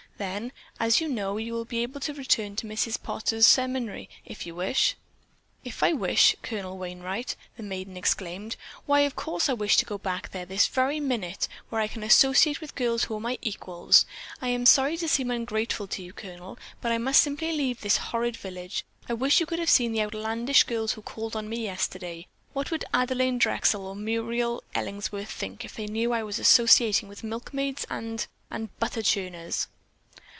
[0.17, 3.01] Then, as you know, you will be able to return to Mrs.
[3.01, 4.95] Potter's seminary, if you wish."
[5.63, 8.55] "If I wish, Colonel Wainright?" the maiden exclaimed.
[8.85, 12.03] "Why, of course I wish to go back there this very minute, where I can
[12.03, 14.05] associate with girls who are my equals.
[14.43, 17.97] I am sorry to seem ungrateful to you, Colonel, but I simply must leave this
[17.97, 18.85] horrid village.
[19.09, 22.27] I wish you could have seen the outlandish girls who called on me yesterday.
[22.53, 27.23] What would Adelaine Drexel or Muriel Ellingworth think if they knew I was associating with
[27.23, 29.65] milkmaids and—and butter churners!"